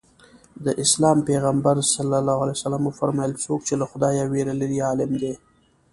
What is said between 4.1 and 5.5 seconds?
وېره لري عالم دی.